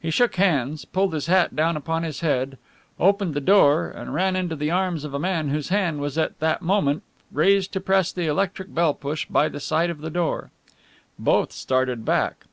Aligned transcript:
He 0.00 0.10
shook 0.10 0.36
hands, 0.36 0.86
pulled 0.86 1.12
his 1.12 1.26
hat 1.26 1.54
down 1.54 1.76
upon 1.76 2.04
his 2.04 2.20
head, 2.20 2.56
opened 2.98 3.34
the 3.34 3.40
door 3.42 3.90
and 3.90 4.14
ran 4.14 4.34
into 4.34 4.56
the 4.56 4.70
arms 4.70 5.04
of 5.04 5.12
a 5.12 5.18
man 5.18 5.50
whose 5.50 5.68
hand 5.68 6.00
was 6.00 6.16
at 6.16 6.40
that 6.40 6.62
moment 6.62 7.02
raised 7.30 7.70
to 7.74 7.80
press 7.82 8.12
the 8.12 8.28
electric 8.28 8.72
bell 8.72 8.94
push 8.94 9.26
by 9.26 9.50
the 9.50 9.60
side 9.60 9.90
of 9.90 10.00
the 10.00 10.08
door. 10.08 10.50
Both 11.18 11.52
started 11.52 12.02
back. 12.02 12.46